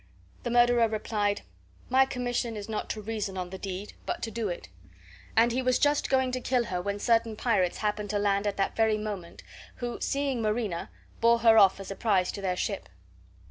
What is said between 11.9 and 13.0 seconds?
a prize to their ship.